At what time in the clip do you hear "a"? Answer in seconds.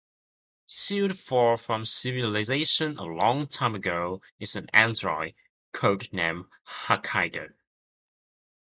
2.97-3.03